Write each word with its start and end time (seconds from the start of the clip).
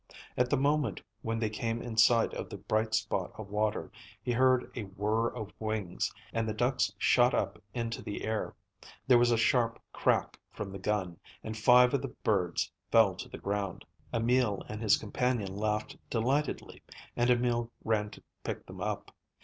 At 0.35 0.49
the 0.49 0.57
moment 0.57 0.99
when 1.21 1.37
they 1.37 1.51
came 1.51 1.79
in 1.79 1.95
sight 1.95 2.33
of 2.33 2.49
the 2.49 2.57
bright 2.57 2.95
spot 2.95 3.31
of 3.37 3.49
water, 3.49 3.91
he 4.23 4.31
heard 4.31 4.71
a 4.75 4.85
whirr 4.85 5.27
of 5.27 5.51
wings 5.59 6.11
and 6.33 6.49
the 6.49 6.55
ducks 6.55 6.91
shot 6.97 7.35
up 7.35 7.61
into 7.75 8.01
the 8.01 8.25
air. 8.25 8.55
There 9.05 9.19
was 9.19 9.29
a 9.29 9.37
sharp 9.37 9.79
crack 9.93 10.39
from 10.53 10.71
the 10.71 10.79
gun, 10.79 11.19
and 11.43 11.55
five 11.55 11.93
of 11.93 12.01
the 12.01 12.15
birds 12.23 12.71
fell 12.89 13.13
to 13.13 13.29
the 13.29 13.37
ground. 13.37 13.85
Emil 14.11 14.63
and 14.67 14.81
his 14.81 14.97
companion 14.97 15.55
laughed 15.55 15.95
delightedly, 16.09 16.81
and 17.15 17.29
Emil 17.29 17.71
ran 17.83 18.09
to 18.09 18.23
pick 18.43 18.65
them 18.65 18.81
up. 18.81 19.11